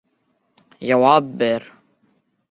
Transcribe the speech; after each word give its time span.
Яуап 0.91 1.27
бер. 1.43 1.67